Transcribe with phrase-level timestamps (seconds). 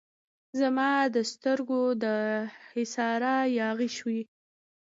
[0.59, 2.05] زما د سترګو د
[2.71, 4.21] حصاره یاغي شوی